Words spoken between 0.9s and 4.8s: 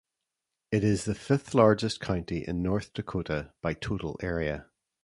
the fifth-largest county in North Dakota by total area.